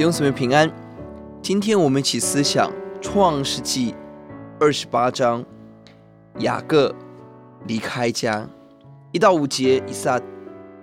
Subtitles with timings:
[0.00, 0.72] 弟兄姊妹平安，
[1.42, 3.94] 今天我们一起思想创世纪
[4.58, 5.44] 二十八章，
[6.38, 6.94] 雅各
[7.66, 8.48] 离开家，
[9.12, 10.18] 一到五节，以撒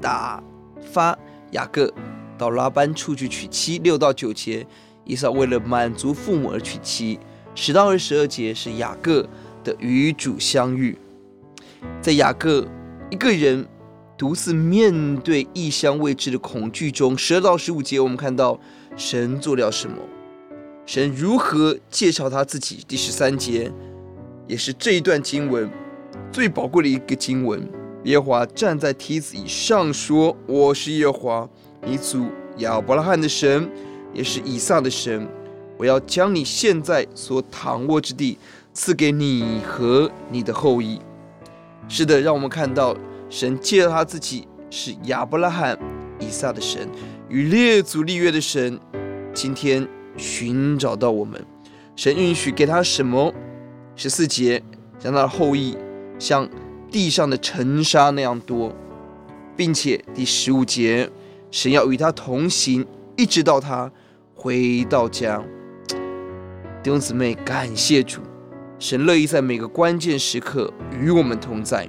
[0.00, 0.40] 打
[0.80, 1.18] 发
[1.50, 1.92] 雅各
[2.38, 4.64] 到拉班处去娶妻；六到九节，
[5.04, 7.18] 以撒为了满足父母而娶妻；
[7.56, 9.28] 十到二十二节是雅各
[9.64, 10.96] 的与主相遇，
[12.00, 12.64] 在雅各
[13.10, 13.66] 一个人。
[14.20, 18.60] 独自面对异乡未知的恐惧中，十二到十五节，我们看到
[18.94, 19.96] 神做了什么？
[20.84, 22.84] 神如何介绍他自己？
[22.86, 23.72] 第十三节
[24.46, 25.70] 也是这一段经文
[26.30, 27.66] 最宝贵的一个经文。
[28.04, 31.48] 耶和华站在梯子以上说：“我是耶和华，
[31.86, 32.26] 你祖
[32.58, 33.70] 亚伯拉罕的神，
[34.12, 35.26] 也是以撒的神。
[35.78, 38.36] 我要将你现在所躺卧之地
[38.74, 41.00] 赐给你和你的后裔。”
[41.88, 42.94] 是的，让我们看到。
[43.30, 45.78] 神借了他自己是亚伯拉罕、
[46.18, 46.86] 以撒的神，
[47.28, 48.78] 与列祖立约的神，
[49.32, 51.42] 今天寻找到我们。
[51.94, 53.32] 神允许给他什么？
[53.94, 54.60] 十四节
[54.98, 55.76] 将他的后裔
[56.18, 56.48] 像
[56.90, 58.74] 地上的尘沙那样多，
[59.56, 61.08] 并且第十五节，
[61.52, 62.84] 神要与他同行，
[63.16, 63.90] 一直到他
[64.34, 65.40] 回到家。
[66.82, 68.22] 弟兄姊妹，感谢主，
[68.78, 71.88] 神乐意在每个关键时刻与我们同在。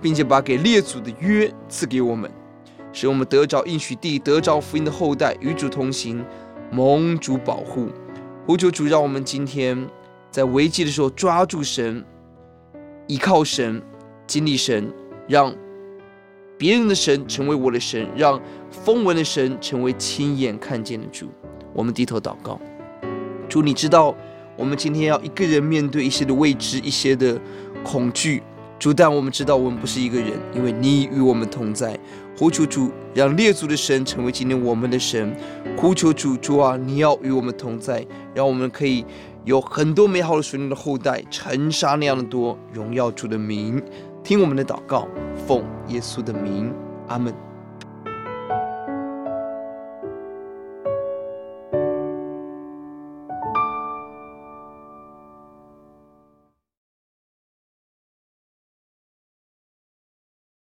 [0.00, 2.30] 并且把给列祖的约赐给我们，
[2.92, 6.24] 使我们得着应许地，得着福音的后代，与主同行，
[6.70, 7.88] 蒙主保护。
[8.46, 9.86] 呼求主，让我们今天
[10.30, 12.04] 在危机的时候抓住神，
[13.06, 13.82] 依靠神，
[14.26, 14.90] 经历神，
[15.26, 15.54] 让
[16.56, 21.28] 别人的神成为我的神，让风闻的神成为亲眼看见的主。
[21.74, 22.58] 我们低头祷告，
[23.48, 24.14] 主，你知道
[24.56, 27.38] 我们今天要一个人面对一些的未知，一些的
[27.84, 28.42] 恐惧。
[28.78, 31.98] 主，但我们知道我们不是一个人，因为你与我们同在。
[32.36, 35.36] 呼求主，让列祖的神成为今天我们的神。
[35.76, 39.04] 呼求主，主啊，你要与我们同在，让我们可以
[39.44, 42.56] 有很多美好的属灵的后代，尘沙那样的多。
[42.72, 43.82] 荣耀主的名，
[44.22, 45.08] 听我们的祷告，
[45.48, 46.72] 奉耶稣的名，
[47.08, 47.34] 阿门。